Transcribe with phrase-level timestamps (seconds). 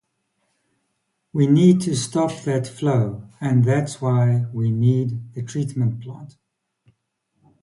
[1.31, 6.37] We need to stop that flow, and that's why we need the treatment plant.